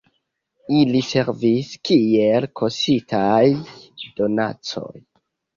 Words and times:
Ili 0.77 1.01
servis 1.09 1.69
kiel 1.89 2.47
kostaj 2.63 3.45
donacoj. 4.19 4.93